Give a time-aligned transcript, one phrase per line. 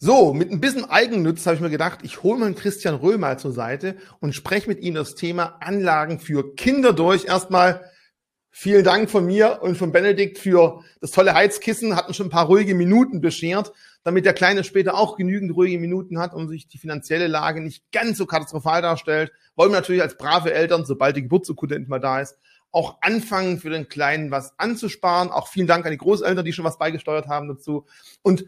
[0.00, 3.50] So, mit ein bisschen Eigennutz habe ich mir gedacht, ich hole mal Christian mal zur
[3.50, 7.24] Seite und spreche mit ihm das Thema Anlagen für Kinder durch.
[7.24, 7.84] Erstmal
[8.48, 12.46] vielen Dank von mir und von Benedikt für das tolle Heizkissen, hatten schon ein paar
[12.46, 13.72] ruhige Minuten beschert,
[14.04, 17.90] damit der Kleine später auch genügend ruhige Minuten hat und sich die finanzielle Lage nicht
[17.90, 19.32] ganz so katastrophal darstellt.
[19.56, 22.36] Wollen wir natürlich als brave Eltern, sobald die Geburtsurkunde endlich mal da ist,
[22.70, 25.30] auch anfangen, für den Kleinen was anzusparen.
[25.30, 27.86] Auch vielen Dank an die Großeltern, die schon was beigesteuert haben dazu.
[28.22, 28.44] Und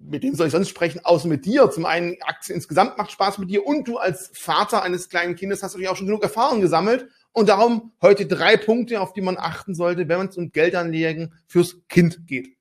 [0.00, 1.70] mit dem soll ich sonst sprechen, außer mit dir.
[1.70, 5.62] Zum einen, Aktien insgesamt macht Spaß mit dir und du als Vater eines kleinen Kindes
[5.62, 7.08] hast natürlich auch schon genug Erfahrung gesammelt.
[7.32, 11.76] Und darum heute drei Punkte, auf die man achten sollte, wenn es um Geldanlegen fürs
[11.88, 12.56] Kind geht.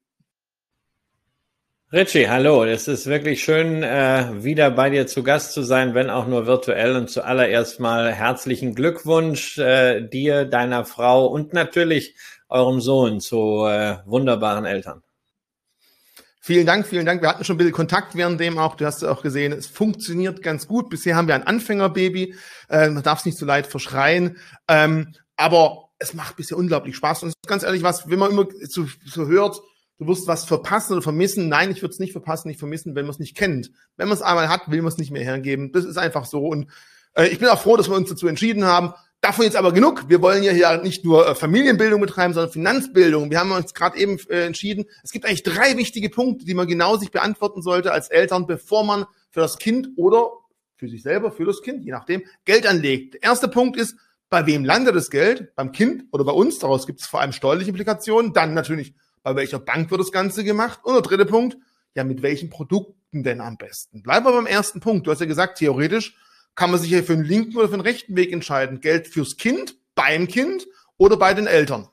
[1.91, 2.65] Richie, hallo.
[2.65, 6.45] Es ist wirklich schön, äh, wieder bei dir zu Gast zu sein, wenn auch nur
[6.45, 6.95] virtuell.
[6.95, 12.15] Und zuallererst mal herzlichen Glückwunsch äh, dir, deiner Frau und natürlich
[12.47, 15.01] eurem Sohn zu äh, wunderbaren Eltern.
[16.41, 17.21] Vielen Dank, vielen Dank.
[17.21, 18.75] Wir hatten schon ein bisschen Kontakt während dem auch.
[18.75, 20.89] Du hast auch gesehen, es funktioniert ganz gut.
[20.89, 22.33] Bisher haben wir ein Anfängerbaby.
[22.69, 24.37] Äh, man darf es nicht so leid verschreien.
[24.69, 27.23] Ähm, aber es macht bisher unglaublich Spaß.
[27.23, 29.59] Und ganz ehrlich, was, wenn man immer so, so hört,
[29.97, 31.49] du wirst was verpassen oder vermissen.
[31.49, 33.71] Nein, ich würde es nicht verpassen, nicht vermissen, wenn man es nicht kennt.
[33.97, 35.73] Wenn man es einmal hat, will man es nicht mehr hergeben.
[35.73, 36.47] Das ist einfach so.
[36.47, 36.71] Und
[37.15, 38.93] äh, ich bin auch froh, dass wir uns dazu entschieden haben.
[39.21, 40.05] Davon jetzt aber genug.
[40.07, 43.29] Wir wollen ja hier nicht nur äh, Familienbildung betreiben, sondern Finanzbildung.
[43.29, 46.67] Wir haben uns gerade eben äh, entschieden, es gibt eigentlich drei wichtige Punkte, die man
[46.67, 50.31] genau sich beantworten sollte als Eltern, bevor man für das Kind oder
[50.77, 53.15] für sich selber, für das Kind, je nachdem, Geld anlegt.
[53.15, 53.97] Der erste Punkt ist,
[54.29, 55.53] bei wem landet das Geld?
[55.55, 56.59] Beim Kind oder bei uns?
[56.59, 58.31] Daraus gibt es vor allem steuerliche Implikationen.
[58.31, 60.79] Dann natürlich, bei welcher Bank wird das Ganze gemacht?
[60.83, 61.57] Und der dritte Punkt,
[61.95, 64.01] ja, mit welchen Produkten denn am besten?
[64.01, 65.07] Bleiben wir beim ersten Punkt.
[65.07, 66.15] Du hast ja gesagt, theoretisch
[66.59, 68.81] kann man sich ja für einen linken oder für einen rechten Weg entscheiden.
[68.81, 71.87] Geld fürs Kind, beim Kind oder bei den Eltern.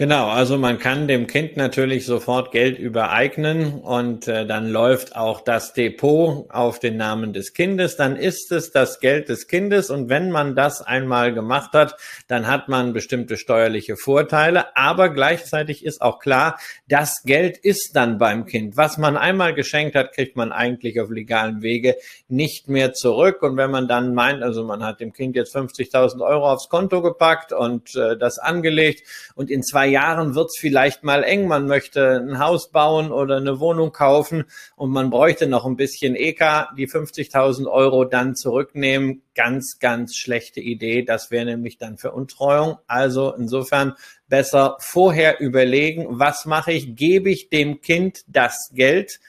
[0.00, 5.42] Genau, also man kann dem Kind natürlich sofort Geld übereignen und äh, dann läuft auch
[5.42, 10.08] das Depot auf den Namen des Kindes, dann ist es das Geld des Kindes und
[10.08, 11.96] wenn man das einmal gemacht hat,
[12.28, 16.58] dann hat man bestimmte steuerliche Vorteile, aber gleichzeitig ist auch klar,
[16.88, 18.78] das Geld ist dann beim Kind.
[18.78, 21.94] Was man einmal geschenkt hat, kriegt man eigentlich auf legalem Wege
[22.26, 23.42] nicht mehr zurück.
[23.42, 27.02] Und wenn man dann meint, also man hat dem Kind jetzt 50.000 Euro aufs Konto
[27.02, 29.02] gepackt und äh, das angelegt
[29.34, 31.46] und in zwei Jahren wird es vielleicht mal eng.
[31.46, 34.44] Man möchte ein Haus bauen oder eine Wohnung kaufen
[34.76, 39.22] und man bräuchte noch ein bisschen EK, die 50.000 Euro dann zurücknehmen.
[39.34, 41.02] Ganz, ganz schlechte Idee.
[41.02, 42.78] Das wäre nämlich dann Veruntreuung.
[42.86, 43.94] Also insofern
[44.28, 46.96] besser vorher überlegen, was mache ich?
[46.96, 49.20] Gebe ich dem Kind das Geld?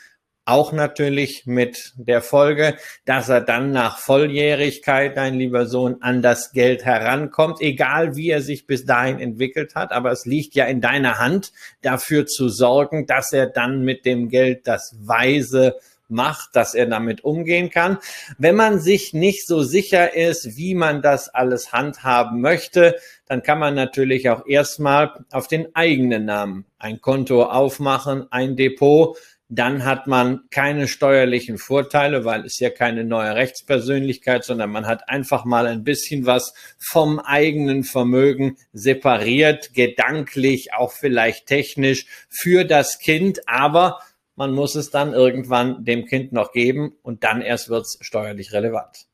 [0.46, 2.76] Auch natürlich mit der Folge,
[3.06, 8.42] dass er dann nach Volljährigkeit, dein lieber Sohn, an das Geld herankommt, egal wie er
[8.42, 9.92] sich bis dahin entwickelt hat.
[9.92, 11.52] Aber es liegt ja in deiner Hand,
[11.84, 15.76] dafür zu sorgen, dass er dann mit dem Geld das weise
[16.12, 17.98] macht, dass er damit umgehen kann.
[18.38, 22.96] Wenn man sich nicht so sicher ist, wie man das alles handhaben möchte,
[23.28, 29.18] dann kann man natürlich auch erstmal auf den eigenen Namen ein Konto aufmachen, ein Depot
[29.54, 35.10] dann hat man keine steuerlichen Vorteile, weil es ja keine neue Rechtspersönlichkeit, sondern man hat
[35.10, 43.00] einfach mal ein bisschen was vom eigenen Vermögen separiert, gedanklich, auch vielleicht technisch für das
[43.00, 44.00] Kind, aber
[44.38, 48.54] man muss es dann irgendwann dem Kind noch geben und dann erst wird es steuerlich
[48.54, 49.06] relevant.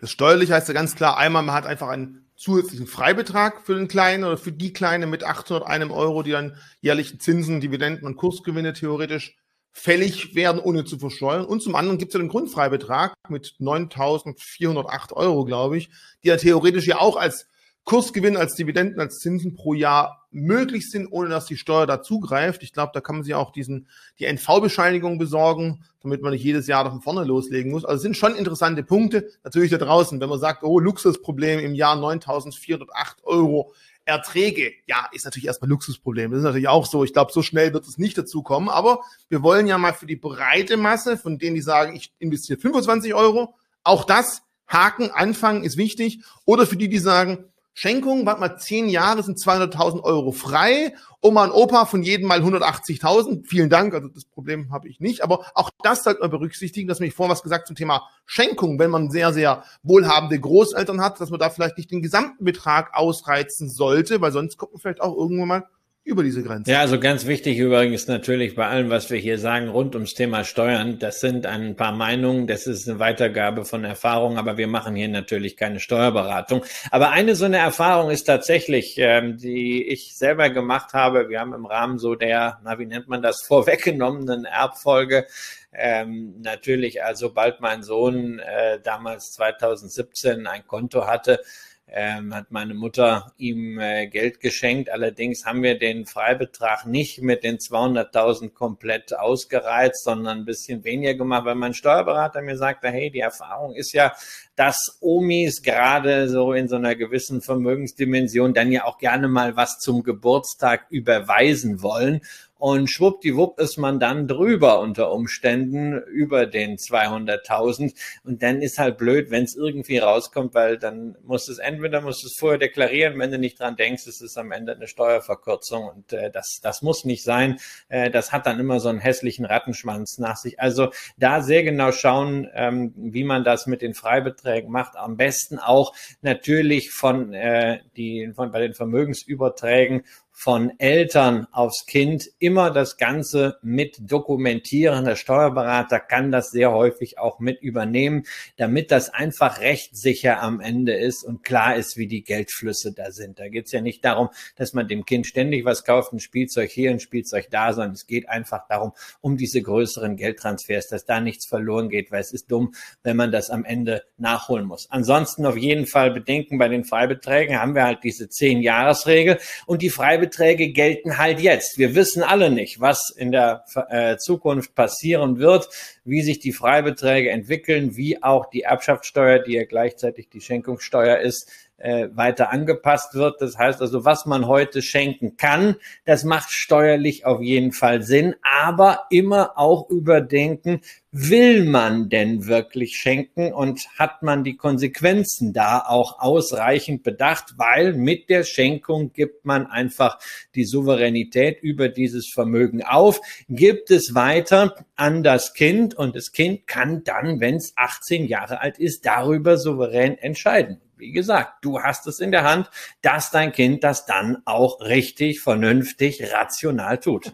[0.00, 3.86] Das steuerlich heißt ja ganz klar, einmal man hat einfach einen zusätzlichen Freibetrag für den
[3.86, 8.72] Kleinen oder für die Kleine mit 801 Euro, die dann jährlichen Zinsen, Dividenden und Kursgewinne
[8.72, 9.36] theoretisch
[9.70, 11.44] fällig werden, ohne zu versteuern.
[11.44, 15.88] Und zum anderen gibt es ja den Grundfreibetrag mit 9.408 Euro, glaube ich,
[16.24, 17.46] die ja theoretisch ja auch als
[17.84, 22.62] Kursgewinn, als Dividenden, als Zinsen pro Jahr möglich sind, ohne dass die Steuer dazugreift.
[22.62, 23.88] Ich glaube, da kann man sich auch diesen,
[24.18, 27.84] die NV-Bescheinigung besorgen, damit man nicht jedes Jahr von vorne loslegen muss.
[27.84, 29.28] Also sind schon interessante Punkte.
[29.44, 32.86] Natürlich da draußen, wenn man sagt, oh, Luxusproblem im Jahr 9.408
[33.24, 33.72] Euro
[34.04, 36.30] Erträge, ja, ist natürlich erstmal Luxusproblem.
[36.30, 37.04] Das ist natürlich auch so.
[37.04, 38.68] Ich glaube, so schnell wird es nicht dazu kommen.
[38.68, 42.58] Aber wir wollen ja mal für die breite Masse, von denen, die sagen, ich investiere
[42.58, 46.20] 25 Euro, auch das, Haken, Anfangen ist wichtig.
[46.44, 50.94] Oder für die, die sagen, Schenkung, warte mal, zehn Jahre sind 200.000 Euro frei.
[51.22, 53.46] Oma und Opa von jedem mal 180.000.
[53.46, 55.22] Vielen Dank, also das Problem habe ich nicht.
[55.22, 58.78] Aber auch das sollte man berücksichtigen, dass man ich vorhin was gesagt zum Thema Schenkung,
[58.78, 62.94] wenn man sehr, sehr wohlhabende Großeltern hat, dass man da vielleicht nicht den gesamten Betrag
[62.94, 65.64] ausreizen sollte, weil sonst kommt man vielleicht auch irgendwann mal
[66.04, 66.70] über diese Grenze.
[66.70, 70.42] Ja, also ganz wichtig übrigens natürlich bei allem, was wir hier sagen, rund ums Thema
[70.42, 70.98] Steuern.
[70.98, 75.08] Das sind ein paar Meinungen, das ist eine Weitergabe von Erfahrungen, aber wir machen hier
[75.08, 76.64] natürlich keine Steuerberatung.
[76.90, 81.28] Aber eine so eine Erfahrung ist tatsächlich, ähm, die ich selber gemacht habe.
[81.28, 85.26] Wir haben im Rahmen so der, na, wie nennt man das, vorweggenommenen Erbfolge
[85.72, 91.40] ähm, natürlich, also sobald mein Sohn äh, damals 2017 ein Konto hatte,
[91.88, 94.90] ähm, hat meine Mutter ihm äh, Geld geschenkt.
[94.90, 101.14] Allerdings haben wir den Freibetrag nicht mit den 200.000 komplett ausgereizt, sondern ein bisschen weniger
[101.14, 104.14] gemacht, weil mein Steuerberater mir sagte, hey, die Erfahrung ist ja,
[104.56, 109.78] dass Omis gerade so in so einer gewissen Vermögensdimension dann ja auch gerne mal was
[109.78, 112.22] zum Geburtstag überweisen wollen
[112.62, 117.92] und schwuppdiwupp ist man dann drüber unter Umständen über den 200.000
[118.22, 122.22] und dann ist halt blöd, wenn es irgendwie rauskommt, weil dann muss es entweder muss
[122.22, 126.12] es vorher deklarieren, wenn du nicht dran denkst, es ist am Ende eine Steuerverkürzung und
[126.12, 127.58] äh, das das muss nicht sein.
[127.88, 130.60] Äh, das hat dann immer so einen hässlichen Rattenschwanz nach sich.
[130.60, 134.94] Also da sehr genau schauen, ähm, wie man das mit den Freibeträgen macht.
[134.94, 140.04] Am besten auch natürlich von äh, die von bei den Vermögensüberträgen
[140.42, 145.04] von Eltern aufs Kind immer das Ganze mit dokumentieren.
[145.04, 148.24] Der Steuerberater kann das sehr häufig auch mit übernehmen,
[148.56, 153.38] damit das einfach rechtssicher am Ende ist und klar ist, wie die Geldflüsse da sind.
[153.38, 156.72] Da geht es ja nicht darum, dass man dem Kind ständig was kauft, ein Spielzeug
[156.72, 161.20] hier, ein Spielzeug da, sondern es geht einfach darum, um diese größeren Geldtransfers, dass da
[161.20, 162.74] nichts verloren geht, weil es ist dumm,
[163.04, 164.90] wenn man das am Ende nachholen muss.
[164.90, 169.90] Ansonsten auf jeden Fall bedenken, bei den Freibeträgen haben wir halt diese zehn-Jahres-Regel und die
[169.90, 171.76] Freibeträge Beträge gelten halt jetzt.
[171.76, 175.68] Wir wissen alle nicht, was in der äh, Zukunft passieren wird,
[176.04, 181.50] wie sich die Freibeträge entwickeln, wie auch die Erbschaftssteuer, die ja gleichzeitig die Schenkungssteuer ist,
[181.82, 183.40] äh, weiter angepasst wird.
[183.40, 188.34] Das heißt also, was man heute schenken kann, das macht steuerlich auf jeden Fall Sinn,
[188.42, 190.80] aber immer auch überdenken,
[191.12, 197.92] will man denn wirklich schenken und hat man die Konsequenzen da auch ausreichend bedacht, weil
[197.92, 200.18] mit der Schenkung gibt man einfach
[200.54, 206.66] die Souveränität über dieses Vermögen auf, gibt es weiter an das Kind und das Kind
[206.66, 212.06] kann dann, wenn es 18 Jahre alt ist, darüber souverän entscheiden wie gesagt, du hast
[212.06, 212.70] es in der Hand,
[213.02, 217.32] dass dein Kind das dann auch richtig, vernünftig, rational tut.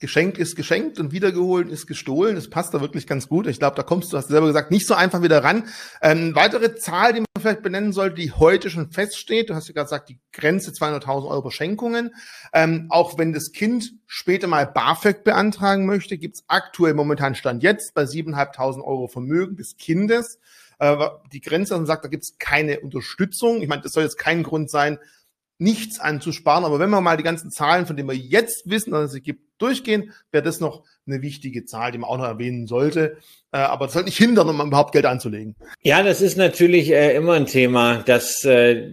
[0.00, 2.34] Geschenk ist geschenkt und wiedergeholt ist gestohlen.
[2.34, 3.46] Das passt da wirklich ganz gut.
[3.46, 5.68] Ich glaube, da kommst du, hast du selber gesagt, nicht so einfach wieder ran.
[6.02, 9.50] Ähm, weitere Zahl, die man vielleicht benennen sollte, die heute schon feststeht.
[9.50, 12.14] Du hast ja gerade gesagt, die Grenze 200.000 Euro Schenkungen.
[12.52, 17.62] Ähm, auch wenn das Kind später mal BAföG beantragen möchte, gibt es aktuell momentan Stand
[17.62, 20.40] jetzt bei 7.500 Euro Vermögen des Kindes
[20.80, 23.62] äh, die Grenze und sagt, da gibt es keine Unterstützung.
[23.62, 24.98] Ich meine, das soll jetzt kein Grund sein,
[25.58, 26.64] nichts anzusparen.
[26.64, 29.44] Aber wenn wir mal die ganzen Zahlen, von denen wir jetzt wissen, dass es gibt,
[29.60, 33.16] durchgehen, wäre das noch eine wichtige Zahl, die man auch noch erwähnen sollte.
[33.52, 35.56] Äh, aber das soll nicht hindern, um überhaupt Geld anzulegen.
[35.82, 38.92] Ja, das ist natürlich äh, immer ein Thema, dass äh,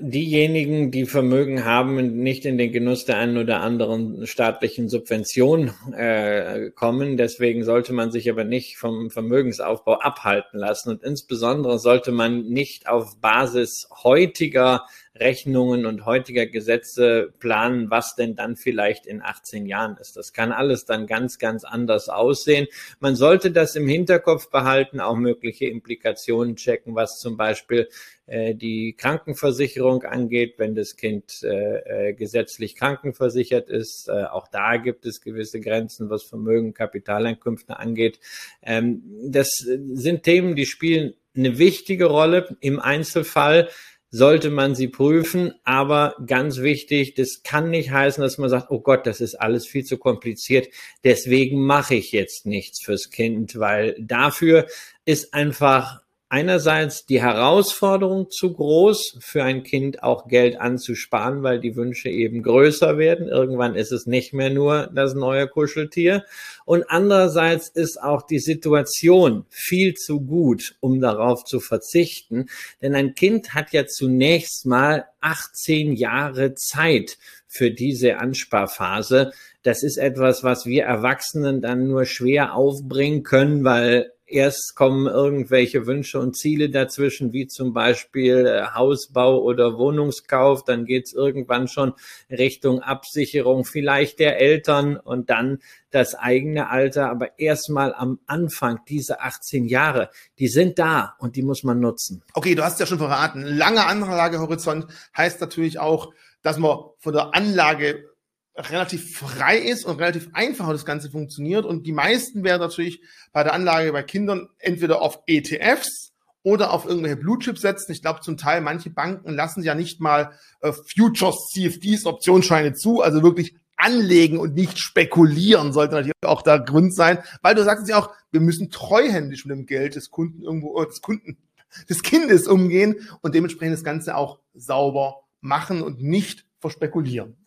[0.00, 6.70] diejenigen, die Vermögen haben, nicht in den Genuss der einen oder anderen staatlichen Subvention äh,
[6.70, 7.18] kommen.
[7.18, 10.90] Deswegen sollte man sich aber nicht vom Vermögensaufbau abhalten lassen.
[10.90, 18.36] Und insbesondere sollte man nicht auf Basis heutiger Rechnungen und heutiger Gesetze planen, was denn
[18.36, 20.16] dann vielleicht in 18 Jahren ist.
[20.16, 22.66] Das kann alles dann ganz, ganz anders aussehen.
[22.98, 27.88] Man sollte das im Hinterkopf behalten, auch mögliche Implikationen checken, was zum Beispiel
[28.26, 34.08] äh, die Krankenversicherung angeht, wenn das Kind äh, äh, gesetzlich krankenversichert ist.
[34.08, 38.20] Äh, auch da gibt es gewisse Grenzen, was Vermögen, Kapitaleinkünfte angeht.
[38.62, 43.68] Ähm, das sind Themen, die spielen eine wichtige Rolle im Einzelfall
[44.10, 45.54] sollte man sie prüfen.
[45.64, 49.66] Aber ganz wichtig, das kann nicht heißen, dass man sagt, oh Gott, das ist alles
[49.66, 50.68] viel zu kompliziert.
[51.04, 54.66] Deswegen mache ich jetzt nichts fürs Kind, weil dafür
[55.04, 61.74] ist einfach einerseits die Herausforderung zu groß, für ein Kind auch Geld anzusparen, weil die
[61.74, 63.26] Wünsche eben größer werden.
[63.26, 66.24] Irgendwann ist es nicht mehr nur das neue Kuscheltier.
[66.64, 72.46] Und andererseits ist auch die Situation viel zu gut, um darauf zu verzichten.
[72.80, 77.18] Denn ein Kind hat ja zunächst mal 18 Jahre Zeit
[77.48, 79.32] für diese Ansparphase.
[79.64, 85.86] Das ist etwas, was wir Erwachsenen dann nur schwer aufbringen können, weil Erst kommen irgendwelche
[85.86, 90.64] Wünsche und Ziele dazwischen, wie zum Beispiel äh, Hausbau oder Wohnungskauf.
[90.64, 91.94] Dann geht's irgendwann schon
[92.30, 95.58] Richtung Absicherung vielleicht der Eltern und dann
[95.90, 97.10] das eigene Alter.
[97.10, 102.22] Aber erstmal am Anfang, diese 18 Jahre, die sind da und die muss man nutzen.
[102.34, 103.42] Okay, du hast ja schon verraten.
[103.42, 108.09] Lange Anlagehorizont heißt natürlich auch, dass man von der Anlage
[108.56, 111.64] relativ frei ist und relativ einfach das Ganze funktioniert.
[111.64, 113.00] Und die meisten werden natürlich
[113.32, 117.92] bei der Anlage bei Kindern entweder auf ETFs oder auf irgendwelche Blue Chips setzen.
[117.92, 123.02] Ich glaube, zum Teil manche Banken lassen ja nicht mal äh, Futures, CFDs, Optionsscheine zu,
[123.02, 127.88] also wirklich anlegen und nicht spekulieren sollte natürlich auch der Grund sein, weil du sagst
[127.88, 131.38] ja auch, wir müssen treuhändisch mit dem Geld des Kunden irgendwo, äh, des Kunden,
[131.88, 137.39] des Kindes umgehen und dementsprechend das Ganze auch sauber machen und nicht verspekulieren.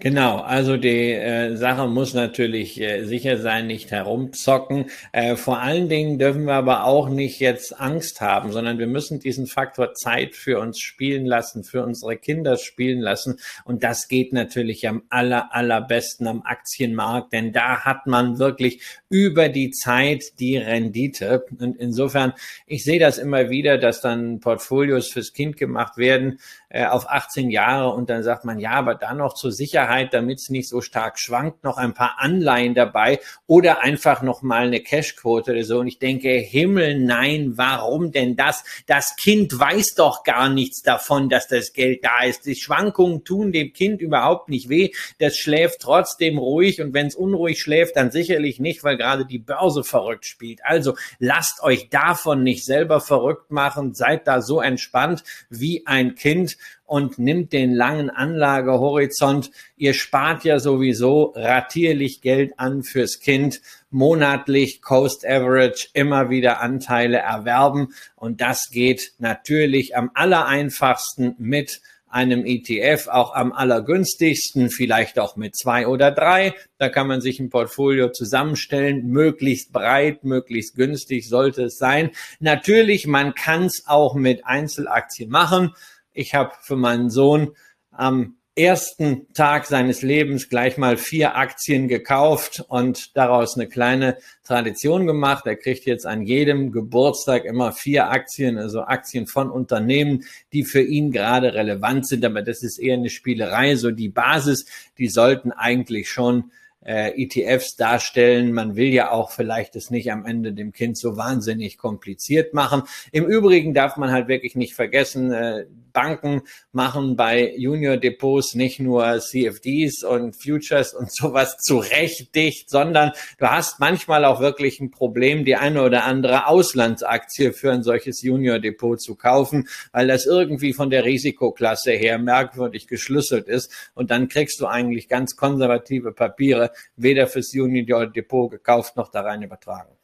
[0.00, 4.86] Genau, also die äh, Sache muss natürlich äh, sicher sein, nicht herumzocken.
[5.12, 9.20] Äh, vor allen Dingen dürfen wir aber auch nicht jetzt Angst haben, sondern wir müssen
[9.20, 13.38] diesen Faktor Zeit für uns spielen lassen, für unsere Kinder spielen lassen.
[13.64, 19.48] Und das geht natürlich am aller, allerbesten am Aktienmarkt, denn da hat man wirklich über
[19.48, 21.46] die Zeit die Rendite.
[21.60, 22.32] Und insofern,
[22.66, 27.48] ich sehe das immer wieder, dass dann Portfolios fürs Kind gemacht werden äh, auf 18
[27.50, 30.80] Jahre und dann sagt man, ja, aber da noch zur Sicherheit, damit es nicht so
[30.80, 35.80] stark schwankt, noch ein paar Anleihen dabei oder einfach noch mal eine Cashquote oder so.
[35.80, 38.64] Und ich denke, Himmel, nein, warum denn das?
[38.86, 42.46] Das Kind weiß doch gar nichts davon, dass das Geld da ist.
[42.46, 44.90] Die Schwankungen tun dem Kind überhaupt nicht weh.
[45.18, 49.38] Das schläft trotzdem ruhig und wenn es unruhig schläft, dann sicherlich nicht, weil gerade die
[49.38, 50.64] Börse verrückt spielt.
[50.64, 53.94] Also lasst euch davon nicht selber verrückt machen.
[53.94, 59.50] Seid da so entspannt wie ein Kind und nimmt den langen Anlagehorizont.
[59.76, 63.60] Ihr spart ja sowieso ratierlich Geld an fürs Kind,
[63.90, 71.80] monatlich Coast Average immer wieder Anteile erwerben und das geht natürlich am allereinfachsten mit
[72.14, 76.54] einem ETF auch am allergünstigsten, vielleicht auch mit zwei oder drei.
[76.78, 82.10] Da kann man sich ein Portfolio zusammenstellen, möglichst breit, möglichst günstig sollte es sein.
[82.38, 85.74] Natürlich, man kann es auch mit Einzelaktien machen.
[86.14, 87.56] Ich habe für meinen Sohn
[87.90, 95.08] am ersten Tag seines Lebens gleich mal vier Aktien gekauft und daraus eine kleine Tradition
[95.08, 95.44] gemacht.
[95.46, 100.82] Er kriegt jetzt an jedem Geburtstag immer vier Aktien, also Aktien von Unternehmen, die für
[100.82, 102.24] ihn gerade relevant sind.
[102.24, 103.74] Aber das ist eher eine Spielerei.
[103.74, 104.66] So die Basis,
[104.98, 106.52] die sollten eigentlich schon
[106.84, 108.52] äh, ETFs darstellen.
[108.52, 112.82] Man will ja auch vielleicht es nicht am Ende dem Kind so wahnsinnig kompliziert machen.
[113.12, 118.80] Im Übrigen darf man halt wirklich nicht vergessen, äh, Banken machen bei Junior Depots nicht
[118.80, 124.90] nur CFDs und Futures und sowas zurecht dicht, sondern du hast manchmal auch wirklich ein
[124.90, 130.26] Problem, die eine oder andere Auslandsaktie für ein solches Junior Depot zu kaufen, weil das
[130.26, 136.12] irgendwie von der Risikoklasse her merkwürdig geschlüsselt ist und dann kriegst du eigentlich ganz konservative
[136.12, 139.96] Papiere weder fürs Junior Depot gekauft noch da rein übertragen.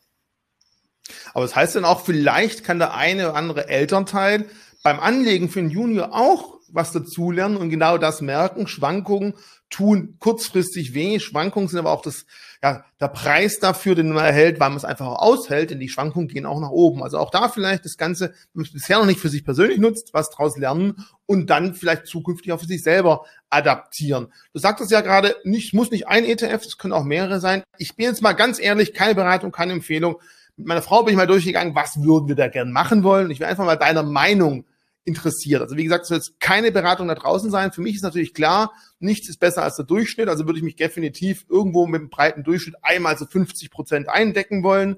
[1.34, 4.46] Aber das heißt dann auch, vielleicht kann der eine oder andere Elternteil
[4.82, 8.66] beim Anlegen für einen Junior auch was dazulernen und genau das merken.
[8.66, 9.34] Schwankungen
[9.70, 11.20] tun kurzfristig weh.
[11.20, 12.26] Schwankungen sind aber auch das,
[12.62, 15.88] ja, der Preis dafür, den man erhält, weil man es einfach auch aushält, denn die
[15.88, 17.02] Schwankungen gehen auch nach oben.
[17.02, 19.78] Also auch da vielleicht das Ganze, wenn man es bisher noch nicht für sich persönlich
[19.78, 24.32] nutzt, was daraus lernen und dann vielleicht zukünftig auch für sich selber adaptieren.
[24.52, 27.62] Du sagtest ja gerade, nicht, muss nicht ein ETF, es können auch mehrere sein.
[27.78, 30.16] Ich bin jetzt mal ganz ehrlich, keine Beratung, keine Empfehlung.
[30.56, 33.30] Mit meiner Frau bin ich mal durchgegangen, was würden wir da gern machen wollen.
[33.30, 34.64] Ich will einfach mal deiner Meinung
[35.04, 35.62] interessiert.
[35.62, 37.72] Also wie gesagt, es soll jetzt keine Beratung da draußen sein.
[37.72, 40.28] Für mich ist natürlich klar, nichts ist besser als der Durchschnitt.
[40.28, 44.62] Also würde ich mich definitiv irgendwo mit einem breiten Durchschnitt einmal so 50 Prozent eindecken
[44.62, 44.96] wollen.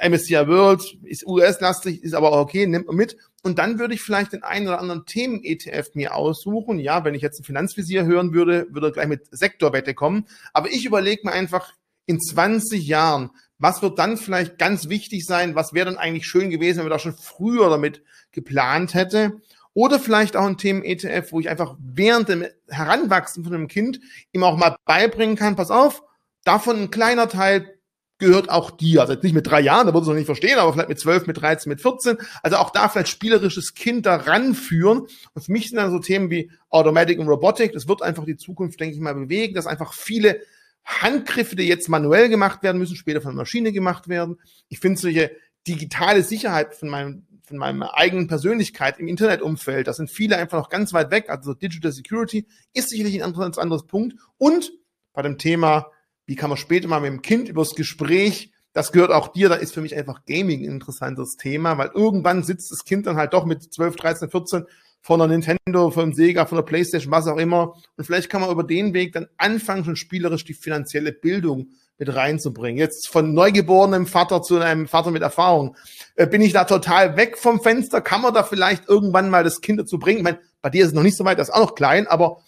[0.00, 3.16] MSCI World ist US-lastig, ist aber auch okay, nimmt man mit.
[3.42, 6.78] Und dann würde ich vielleicht den einen oder anderen Themen-ETF mir aussuchen.
[6.78, 10.26] Ja, wenn ich jetzt ein Finanzvisier hören würde, würde er gleich mit Sektorwette kommen.
[10.52, 11.72] Aber ich überlege mir einfach
[12.04, 15.54] in 20 Jahren, was wird dann vielleicht ganz wichtig sein?
[15.54, 19.40] Was wäre dann eigentlich schön gewesen, wenn wir da schon früher damit geplant hätte?
[19.72, 24.00] Oder vielleicht auch ein Themen-ETF, wo ich einfach während dem Heranwachsen von einem Kind
[24.32, 26.02] ihm auch mal beibringen kann, pass auf,
[26.44, 27.76] davon ein kleiner Teil
[28.18, 29.02] gehört auch dir.
[29.02, 30.98] Also jetzt nicht mit drei Jahren, da würde es noch nicht verstehen, aber vielleicht mit
[30.98, 32.16] zwölf, mit 13, mit 14.
[32.42, 35.06] Also auch da vielleicht spielerisches Kind da ranführen.
[35.34, 37.72] Und für mich sind dann so Themen wie Automatic und Robotic.
[37.72, 40.40] Das wird einfach die Zukunft, denke ich mal, bewegen, dass einfach viele
[40.86, 44.38] Handgriffe, die jetzt manuell gemacht werden müssen, später von der Maschine gemacht werden.
[44.68, 45.32] Ich finde solche
[45.66, 50.68] digitale Sicherheit von meinem von meiner eigenen Persönlichkeit im Internetumfeld, da sind viele einfach noch
[50.68, 51.30] ganz weit weg.
[51.30, 54.16] Also Digital Security ist sicherlich ein anderes, anderes Punkt.
[54.36, 54.72] Und
[55.12, 55.92] bei dem Thema,
[56.26, 59.54] wie kann man später mal mit dem Kind übers Gespräch, das gehört auch dir, da
[59.54, 63.32] ist für mich einfach Gaming ein interessantes Thema, weil irgendwann sitzt das Kind dann halt
[63.32, 64.64] doch mit 12, 13, 14
[65.06, 67.74] von der Nintendo, von Sega, von der Playstation, was auch immer.
[67.96, 72.12] Und vielleicht kann man über den Weg dann anfangen, schon spielerisch die finanzielle Bildung mit
[72.12, 72.76] reinzubringen.
[72.76, 75.76] Jetzt von neugeborenem Vater zu einem Vater mit Erfahrung.
[76.16, 78.00] Äh, bin ich da total weg vom Fenster?
[78.00, 80.18] Kann man da vielleicht irgendwann mal das Kind dazu bringen?
[80.18, 82.08] Ich meine, bei dir ist es noch nicht so weit, das ist auch noch klein,
[82.08, 82.38] aber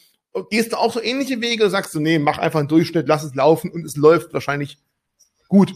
[0.51, 3.23] gehst du auch so ähnliche Wege oder sagst du, nee, mach einfach einen Durchschnitt, lass
[3.23, 4.79] es laufen und es läuft wahrscheinlich
[5.47, 5.75] gut?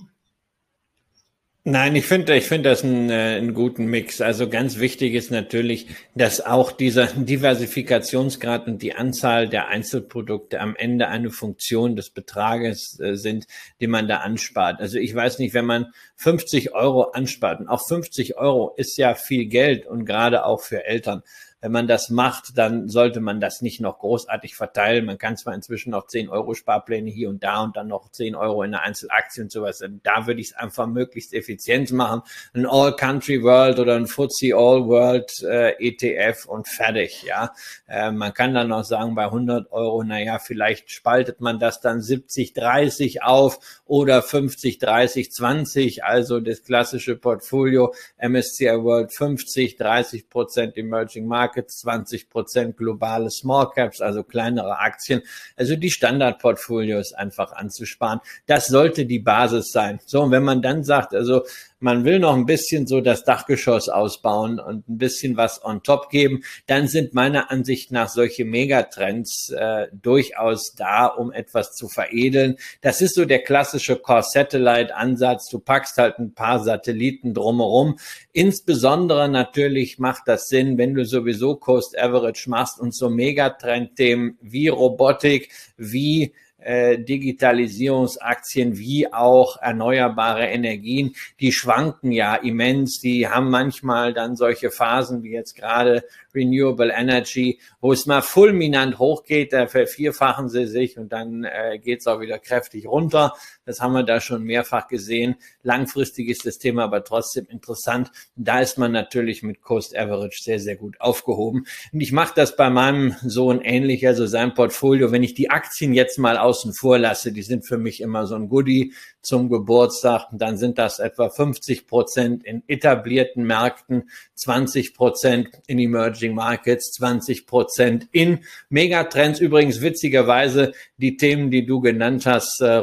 [1.65, 4.21] Nein, ich finde, ich finde das einen, äh, einen guten Mix.
[4.21, 10.75] Also ganz wichtig ist natürlich, dass auch dieser Diversifikationsgrad und die Anzahl der Einzelprodukte am
[10.75, 13.47] Ende eine Funktion des Betrages äh, sind,
[13.81, 14.81] die man da anspart.
[14.81, 19.15] Also ich weiß nicht, wenn man 50 Euro anspart, und auch 50 Euro ist ja
[19.15, 21.23] viel Geld und gerade auch für Eltern
[21.63, 25.07] wenn man das macht, dann sollte man das nicht noch großartig verteilen.
[25.07, 28.35] Man kann zwar inzwischen noch 10 Euro Sparpläne hier und da und dann noch 10
[28.35, 29.83] Euro in der Einzelaktie und sowas.
[30.03, 32.23] Da würde ich es einfach möglichst effizient machen.
[32.53, 37.23] Ein All Country World oder ein FTSE All World äh, ETF und fertig.
[37.23, 37.53] Ja,
[37.87, 42.01] äh, man kann dann noch sagen, bei 100 Euro, naja, vielleicht spaltet man das dann
[42.01, 46.05] 70, 30 auf oder 50, 30, 20.
[46.05, 53.31] Also das klassische Portfolio MSCI World 50, 30 Prozent Emerging Market Markets, 20 Prozent globale
[53.31, 55.21] Small Caps, also kleinere Aktien.
[55.55, 58.21] Also die Standardportfolios einfach anzusparen.
[58.47, 60.01] Das sollte die Basis sein.
[60.07, 61.45] So, und wenn man dann sagt, also
[61.83, 66.11] man will noch ein bisschen so das Dachgeschoss ausbauen und ein bisschen was on top
[66.11, 72.57] geben, dann sind meiner Ansicht nach solche Megatrends äh, durchaus da, um etwas zu veredeln.
[72.81, 75.49] Das ist so der klassische Core-Satellite-Ansatz.
[75.49, 77.99] Du packst halt ein paar Satelliten drumherum.
[78.33, 84.69] Insbesondere natürlich macht das Sinn, wenn du sowieso Coast Average machst und so Megatrend-Themen wie
[84.69, 86.33] Robotik, wie
[86.65, 93.01] äh, Digitalisierungsaktien wie auch erneuerbare Energien, die schwanken ja immens.
[93.01, 96.05] Die haben manchmal dann solche Phasen wie jetzt gerade
[96.35, 102.01] Renewable Energy, wo es mal fulminant hochgeht, da vervierfachen sie sich und dann äh, geht
[102.01, 103.35] es auch wieder kräftig runter.
[103.65, 105.37] Das haben wir da schon mehrfach gesehen.
[105.63, 108.11] Langfristig ist das Thema aber trotzdem interessant.
[108.35, 111.67] Da ist man natürlich mit Coast Average sehr, sehr gut aufgehoben.
[111.93, 115.13] Und ich mache das bei meinem Sohn ähnlich, also sein Portfolio.
[115.13, 118.35] Wenn ich die Aktien jetzt mal außen vor lasse, die sind für mich immer so
[118.35, 125.51] ein Goodie zum Geburtstag, dann sind das etwa 50 Prozent in etablierten Märkten, 20 Prozent
[125.69, 129.39] in Emerging Markets, 20 Prozent in Megatrends.
[129.39, 132.79] Übrigens witzigerweise die Themen, die du genannt hast, äh,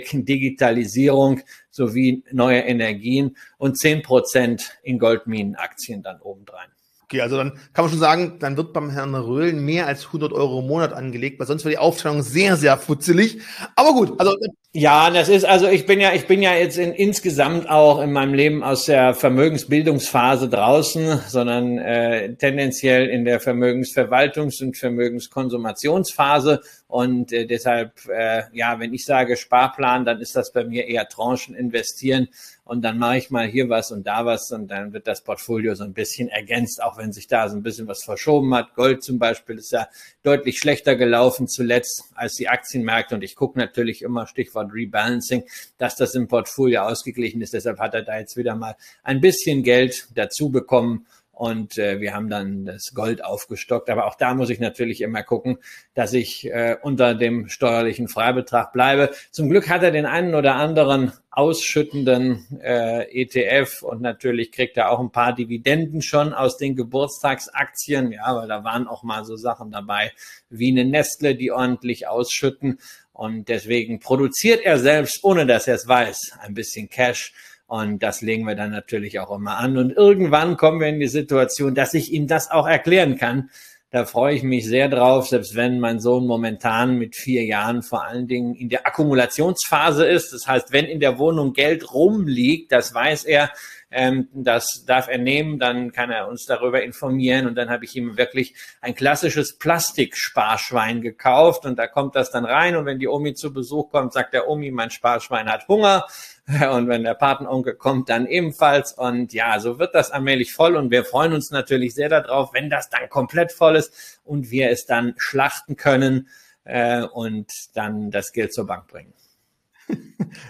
[0.00, 1.40] Robotik, Digitalisierung
[1.70, 6.68] sowie neue Energien und 10 Prozent in Goldminenaktien dann obendrein.
[7.04, 10.32] Okay, also dann kann man schon sagen, dann wird beim Herrn Röhlen mehr als 100
[10.32, 13.40] Euro im Monat angelegt, weil sonst wäre die Aufteilung sehr, sehr futzelig.
[13.74, 14.36] Aber gut, also
[14.72, 18.12] ja, das ist also ich bin ja ich bin ja jetzt in, insgesamt auch in
[18.12, 27.32] meinem Leben aus der Vermögensbildungsphase draußen, sondern äh, tendenziell in der Vermögensverwaltungs- und Vermögenskonsumationsphase und
[27.32, 31.54] äh, deshalb äh, ja, wenn ich sage Sparplan, dann ist das bei mir eher Tranchen
[31.54, 32.28] investieren
[32.64, 35.74] und dann mache ich mal hier was und da was und dann wird das Portfolio
[35.74, 38.74] so ein bisschen ergänzt, auch wenn sich da so ein bisschen was verschoben hat.
[38.74, 39.88] Gold zum Beispiel ist ja
[40.24, 45.44] deutlich schlechter gelaufen zuletzt als die Aktienmärkte und ich gucke natürlich immer Stichwort Rebalancing,
[45.78, 47.54] dass das im Portfolio ausgeglichen ist.
[47.54, 48.74] Deshalb hat er da jetzt wieder mal
[49.04, 51.06] ein bisschen Geld dazu bekommen
[51.40, 53.88] und äh, wir haben dann das Gold aufgestockt.
[53.88, 55.56] Aber auch da muss ich natürlich immer gucken,
[55.94, 59.10] dass ich äh, unter dem steuerlichen Freibetrag bleibe.
[59.30, 64.90] Zum Glück hat er den einen oder anderen ausschüttenden äh, ETF und natürlich kriegt er
[64.90, 68.12] auch ein paar Dividenden schon aus den Geburtstagsaktien.
[68.12, 70.12] Ja, weil da waren auch mal so Sachen dabei
[70.50, 72.80] wie eine Nestle, die ordentlich ausschütten.
[73.14, 77.32] Und deswegen produziert er selbst, ohne dass er es weiß, ein bisschen Cash.
[77.70, 79.78] Und das legen wir dann natürlich auch immer an.
[79.78, 83.48] Und irgendwann kommen wir in die Situation, dass ich ihm das auch erklären kann.
[83.92, 88.04] Da freue ich mich sehr drauf, selbst wenn mein Sohn momentan mit vier Jahren vor
[88.04, 90.32] allen Dingen in der Akkumulationsphase ist.
[90.32, 93.52] Das heißt, wenn in der Wohnung Geld rumliegt, das weiß er,
[93.90, 97.46] ähm, das darf er nehmen, dann kann er uns darüber informieren.
[97.46, 102.44] Und dann habe ich ihm wirklich ein klassisches Plastiksparschwein gekauft und da kommt das dann
[102.44, 102.76] rein.
[102.76, 106.06] Und wenn die Omi zu Besuch kommt, sagt der Omi, mein Sparschwein hat Hunger.
[106.72, 108.92] Und wenn der Patenonkel kommt, dann ebenfalls.
[108.92, 110.74] Und ja, so wird das allmählich voll.
[110.74, 114.70] Und wir freuen uns natürlich sehr darauf, wenn das dann komplett voll ist und wir
[114.70, 116.28] es dann schlachten können
[116.64, 119.12] äh, und dann das Geld zur Bank bringen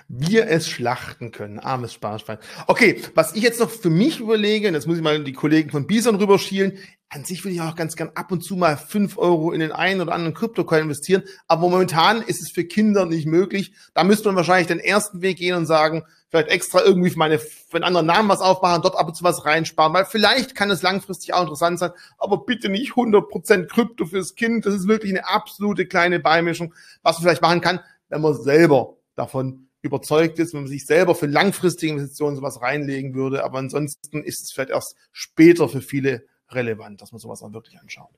[0.08, 1.58] wir es schlachten können.
[1.58, 2.38] Armes Sparschwein.
[2.66, 5.70] Okay, was ich jetzt noch für mich überlege, und jetzt muss ich mal die Kollegen
[5.70, 6.78] von Bison rüberschielen,
[7.12, 9.72] an sich würde ich auch ganz gern ab und zu mal fünf Euro in den
[9.72, 13.72] einen oder anderen Kryptocoin investieren, aber momentan ist es für Kinder nicht möglich.
[13.94, 17.40] Da müsste man wahrscheinlich den ersten Weg gehen und sagen, vielleicht extra irgendwie für meine,
[17.40, 20.70] für einen anderen Namen was aufmachen, dort ab und zu was reinsparen, weil vielleicht kann
[20.70, 24.64] es langfristig auch interessant sein, aber bitte nicht 100% Krypto fürs Kind.
[24.64, 26.72] Das ist wirklich eine absolute kleine Beimischung,
[27.02, 31.14] was man vielleicht machen kann, wenn man selber davon überzeugt ist, wenn man sich selber
[31.14, 33.44] für langfristige Investitionen sowas reinlegen würde.
[33.44, 37.78] Aber ansonsten ist es vielleicht erst später für viele relevant, dass man sowas auch wirklich
[37.78, 38.10] anschaut.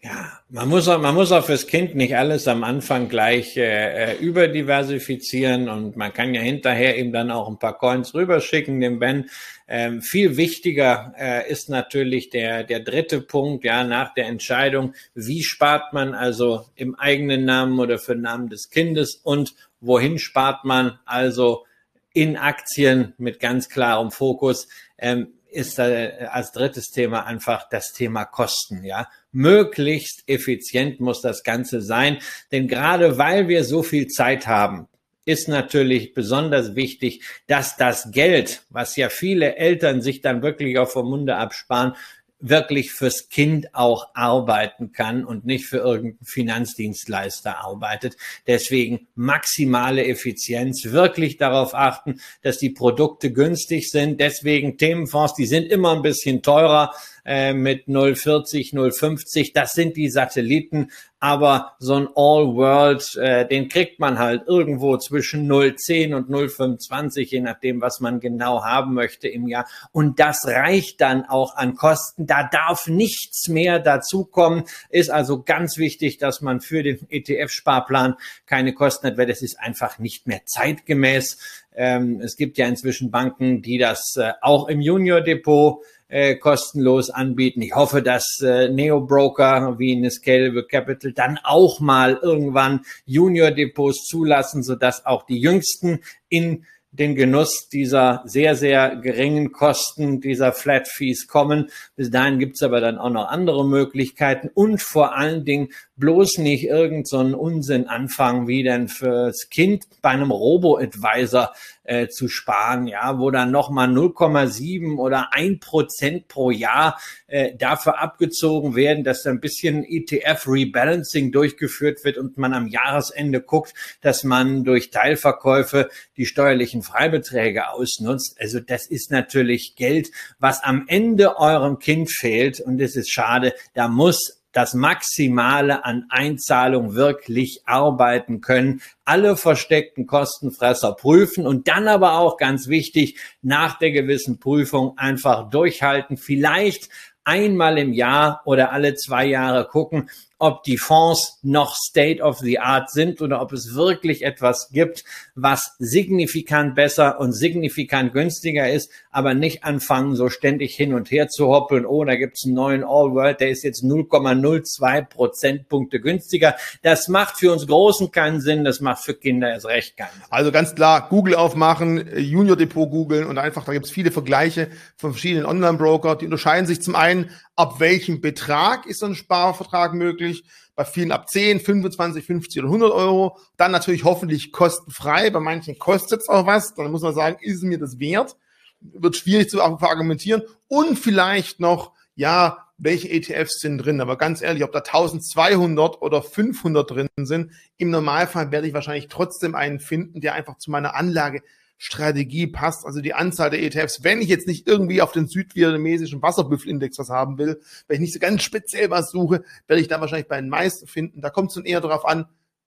[0.00, 4.12] Ja, man muss auch, man muss auch fürs Kind nicht alles am Anfang gleich äh,
[4.12, 9.00] äh, überdiversifizieren und man kann ja hinterher eben dann auch ein paar Coins rüberschicken, dem
[9.00, 9.28] Ben.
[9.66, 15.42] Ähm, viel wichtiger äh, ist natürlich der, der dritte Punkt, ja, nach der Entscheidung, wie
[15.42, 20.64] spart man also im eigenen Namen oder für den Namen des Kindes und wohin spart
[20.64, 21.64] man also
[22.12, 24.68] in Aktien mit ganz klarem Fokus.
[24.98, 29.08] Ähm, ist äh, als drittes Thema einfach das Thema Kosten, ja.
[29.32, 32.18] Möglichst effizient muss das Ganze sein,
[32.52, 34.88] denn gerade weil wir so viel Zeit haben,
[35.24, 40.92] ist natürlich besonders wichtig, dass das Geld, was ja viele Eltern sich dann wirklich auf
[40.92, 41.94] vom Munde absparen,
[42.40, 48.16] wirklich fürs Kind auch arbeiten kann und nicht für irgendeinen Finanzdienstleister arbeitet.
[48.46, 54.20] Deswegen maximale Effizienz, wirklich darauf achten, dass die Produkte günstig sind.
[54.20, 56.92] Deswegen Themenfonds, die sind immer ein bisschen teurer
[57.28, 59.52] äh, mit 040, 050.
[59.52, 65.46] Das sind die Satelliten, aber so ein All-World, äh, den kriegt man halt irgendwo zwischen
[65.46, 69.68] 010 und 025, je nachdem, was man genau haben möchte im Jahr.
[69.92, 72.26] Und das reicht dann auch an Kosten.
[72.26, 74.64] Da darf nichts mehr dazukommen.
[74.88, 78.14] Ist also ganz wichtig, dass man für den ETF-Sparplan
[78.46, 81.66] keine Kosten hat, weil das ist einfach nicht mehr zeitgemäß.
[81.76, 87.62] Ähm, es gibt ja inzwischen Banken, die das äh, auch im Junior-Depot äh, kostenlos anbieten.
[87.62, 95.06] Ich hoffe, dass äh, Neo-Broker wie Niscalable Capital dann auch mal irgendwann Junior-Depots zulassen, sodass
[95.06, 101.70] auch die Jüngsten in den Genuss dieser sehr, sehr geringen Kosten dieser Flat Fees kommen.
[101.96, 106.64] Bis dahin gibt's aber dann auch noch andere Möglichkeiten und vor allen Dingen bloß nicht
[106.64, 111.52] irgendeinen so Unsinn anfangen, wie denn fürs Kind bei einem Robo-Advisor
[111.84, 118.00] äh, zu sparen, ja, wo dann nochmal 0,7 oder 1 Prozent pro Jahr äh, dafür
[118.00, 124.22] abgezogen werden, dass da ein bisschen ETF-Rebalancing durchgeführt wird und man am Jahresende guckt, dass
[124.22, 128.36] man durch Teilverkäufe die steuerlichen Freibeträge ausnutzt.
[128.38, 133.54] Also das ist natürlich Geld, was am Ende eurem Kind fehlt und es ist schade.
[133.74, 141.88] Da muss das Maximale an Einzahlung wirklich arbeiten können, alle versteckten Kostenfresser prüfen und dann
[141.88, 146.88] aber auch ganz wichtig, nach der gewissen Prüfung einfach durchhalten, vielleicht
[147.24, 150.08] einmal im Jahr oder alle zwei Jahre gucken,
[150.38, 155.04] ob die Fonds noch State of the Art sind oder ob es wirklich etwas gibt,
[155.34, 161.28] was signifikant besser und signifikant günstiger ist, aber nicht anfangen, so ständig hin und her
[161.28, 161.84] zu hoppeln.
[161.84, 166.54] Oh, da gibt's einen neuen All World, der ist jetzt 0,02 Prozentpunkte günstiger.
[166.82, 170.22] Das macht für uns Großen keinen Sinn, das macht für Kinder erst recht keinen Sinn.
[170.30, 175.10] Also ganz klar, Google aufmachen, Junior Depot googeln und einfach, da gibt's viele Vergleiche von
[175.10, 180.27] verschiedenen Online-Broker, die unterscheiden sich zum einen, ab welchem Betrag ist so ein Sparvertrag möglich,
[180.74, 183.38] bei vielen ab 10, 25, 50 oder 100 Euro.
[183.56, 185.30] Dann natürlich hoffentlich kostenfrei.
[185.30, 186.74] Bei manchen kostet es auch was.
[186.74, 188.36] Dann muss man sagen, ist mir das wert?
[188.80, 190.42] Wird schwierig zu argumentieren.
[190.68, 194.00] Und vielleicht noch, ja, welche ETFs sind drin.
[194.00, 199.08] Aber ganz ehrlich, ob da 1200 oder 500 drin sind, im Normalfall werde ich wahrscheinlich
[199.08, 201.42] trotzdem einen finden, der einfach zu meiner Anlage
[201.78, 204.02] Strategie passt, also die Anzahl der ETFs.
[204.02, 208.12] Wenn ich jetzt nicht irgendwie auf den südvietnamesischen Wasserbüffelindex was haben will, wenn ich nicht
[208.14, 211.20] so ganz speziell was suche, werde ich da wahrscheinlich bei den meisten finden.
[211.20, 212.26] Da kommt es dann eher darauf an,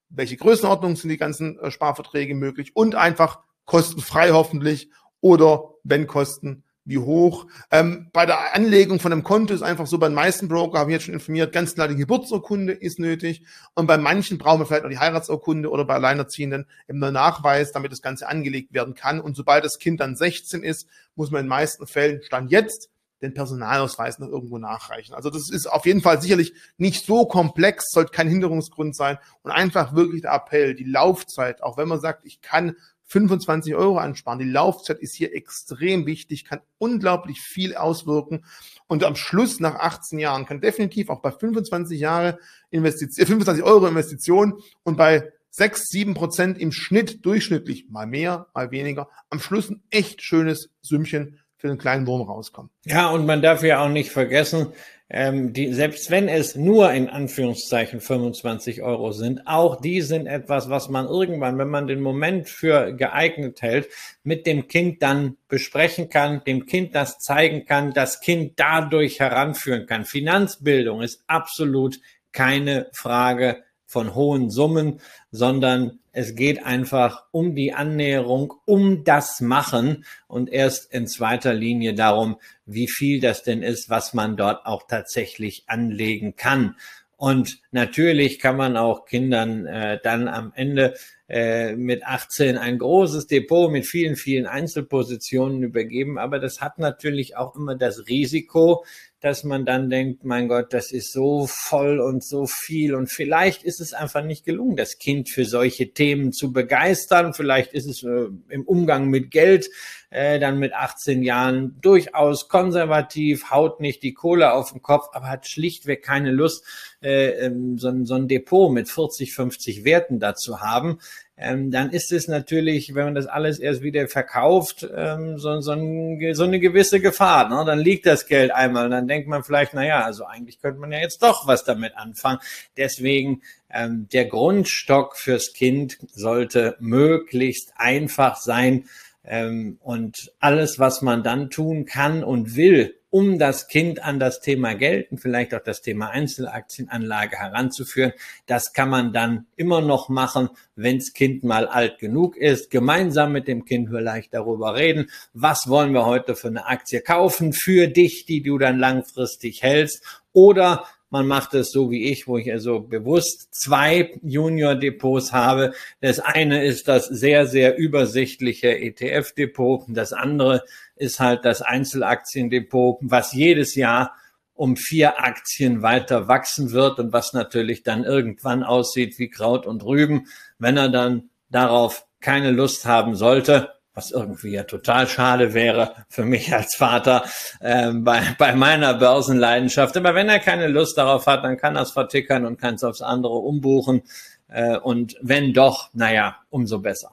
[0.09, 6.63] welche Größenordnung sind die ganzen äh, Sparverträge möglich und einfach kostenfrei hoffentlich oder wenn Kosten
[6.85, 7.45] wie hoch.
[7.69, 10.91] Ähm, bei der Anlegung von einem Konto ist einfach so, bei den meisten Broker, habe
[10.91, 13.43] ich jetzt schon informiert, ganz klar die Geburtsurkunde ist nötig.
[13.75, 17.71] Und bei manchen brauchen wir vielleicht noch die Heiratsurkunde oder bei Alleinerziehenden eben der Nachweis,
[17.71, 19.21] damit das Ganze angelegt werden kann.
[19.21, 22.89] Und sobald das Kind dann 16 ist, muss man in den meisten Fällen, Stand jetzt,
[23.21, 25.13] den Personalausweis noch irgendwo nachreichen.
[25.13, 29.51] Also das ist auf jeden Fall sicherlich nicht so komplex, sollte kein Hinderungsgrund sein und
[29.51, 32.75] einfach wirklich der Appell, die Laufzeit, auch wenn man sagt, ich kann
[33.11, 34.39] 25 Euro ansparen.
[34.39, 38.45] Die Laufzeit ist hier extrem wichtig, kann unglaublich viel auswirken.
[38.87, 43.87] Und am Schluss nach 18 Jahren kann definitiv auch bei 25 Jahre Investition, 25 Euro
[43.87, 49.69] Investition und bei 6, 7 Prozent im Schnitt durchschnittlich, mal mehr, mal weniger, am Schluss
[49.69, 52.71] ein echt schönes Sümmchen für den kleinen Wurm rauskommen.
[52.85, 54.73] Ja, und man darf ja auch nicht vergessen,
[55.11, 60.71] ähm, die, selbst wenn es nur in Anführungszeichen 25 Euro sind, auch die sind etwas,
[60.71, 63.89] was man irgendwann, wenn man den Moment für geeignet hält,
[64.23, 69.85] mit dem Kind dann besprechen kann, dem Kind das zeigen kann, das Kind dadurch heranführen
[69.85, 70.05] kann.
[70.05, 71.99] Finanzbildung ist absolut
[72.31, 75.01] keine Frage von hohen Summen,
[75.31, 81.93] sondern es geht einfach um die Annäherung, um das Machen und erst in zweiter Linie
[81.93, 86.75] darum, wie viel das denn ist, was man dort auch tatsächlich anlegen kann.
[87.17, 90.95] Und natürlich kann man auch Kindern äh, dann am Ende
[91.29, 96.17] äh, mit 18 ein großes Depot mit vielen, vielen Einzelpositionen übergeben.
[96.17, 98.85] Aber das hat natürlich auch immer das Risiko,
[99.21, 103.63] dass man dann denkt, mein Gott, das ist so voll und so viel und vielleicht
[103.63, 107.35] ist es einfach nicht gelungen, das Kind für solche Themen zu begeistern.
[107.35, 109.69] Vielleicht ist es äh, im Umgang mit Geld
[110.09, 115.29] äh, dann mit 18 Jahren durchaus konservativ, haut nicht die Kohle auf den Kopf, aber
[115.29, 116.65] hat schlichtweg keine Lust,
[117.01, 120.97] äh, ähm, so, so ein Depot mit 40, 50 Werten dazu haben
[121.41, 125.71] ähm, dann ist es natürlich, wenn man das alles erst wieder verkauft, ähm, so, so,
[125.71, 127.49] ein, so, eine gewisse Gefahr.
[127.49, 127.65] Ne?
[127.65, 130.91] Dann liegt das Geld einmal, dann denkt man vielleicht, na ja, also eigentlich könnte man
[130.91, 132.39] ja jetzt doch was damit anfangen.
[132.77, 133.41] Deswegen
[133.73, 138.85] ähm, der Grundstock fürs Kind sollte möglichst einfach sein.
[139.23, 144.39] Ähm, und alles, was man dann tun kann und will, um das Kind an das
[144.39, 148.13] Thema Geld und vielleicht auch das Thema Einzelaktienanlage heranzuführen.
[148.47, 152.71] Das kann man dann immer noch machen, wenns Kind mal alt genug ist.
[152.71, 157.51] Gemeinsam mit dem Kind vielleicht darüber reden, was wollen wir heute für eine Aktie kaufen
[157.51, 160.21] für dich, die du dann langfristig hältst.
[160.31, 165.73] Oder man macht es so wie ich, wo ich also bewusst zwei Junior-Depots habe.
[165.99, 169.83] Das eine ist das sehr, sehr übersichtliche ETF-Depot.
[169.89, 170.63] Das andere
[170.95, 174.15] ist halt das Einzelaktiendepot, was jedes Jahr
[174.53, 179.83] um vier Aktien weiter wachsen wird und was natürlich dann irgendwann aussieht wie Kraut und
[179.83, 180.27] Rüben,
[180.59, 186.25] wenn er dann darauf keine Lust haben sollte, was irgendwie ja total schade wäre für
[186.25, 187.23] mich als Vater
[187.59, 189.95] äh, bei, bei meiner Börsenleidenschaft.
[189.95, 192.83] Aber wenn er keine Lust darauf hat, dann kann er es vertickern und kann es
[192.83, 194.01] aufs andere umbuchen.
[194.47, 197.11] Äh, und wenn doch, naja, umso besser.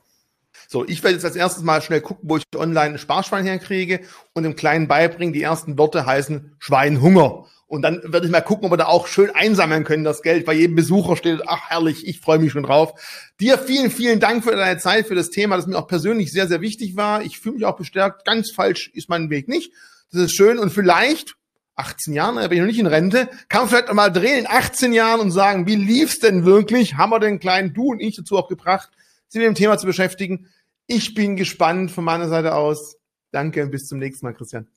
[0.66, 4.01] So, ich werde jetzt als erstes mal schnell gucken, wo ich online ein Sparschwein herkriege
[4.35, 7.46] und dem Kleinen beibringen, die ersten Worte heißen Schweinhunger.
[7.68, 10.46] Und dann werde ich mal gucken, ob wir da auch schön einsammeln können, das Geld.
[10.46, 12.98] Bei jedem Besucher steht, ach herrlich, ich freue mich schon drauf.
[13.40, 16.48] Dir vielen, vielen Dank für deine Zeit, für das Thema, das mir auch persönlich sehr,
[16.48, 17.22] sehr wichtig war.
[17.22, 18.24] Ich fühle mich auch bestärkt.
[18.24, 19.70] Ganz falsch ist mein Weg nicht.
[20.11, 20.59] Das ist schön.
[20.59, 21.37] Und vielleicht,
[21.76, 24.46] 18 Jahren, da bin ich noch nicht in Rente, kann man vielleicht mal drehen in
[24.48, 26.96] 18 Jahren und sagen, wie lief's denn wirklich?
[26.96, 28.88] Haben wir den kleinen Du und ich dazu auch gebracht,
[29.28, 30.48] sich mit dem Thema zu beschäftigen?
[30.87, 32.96] Ich bin gespannt von meiner Seite aus.
[33.31, 34.68] Danke und bis zum nächsten Mal, Christian.